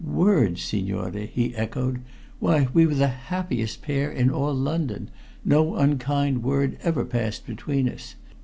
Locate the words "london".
4.55-5.11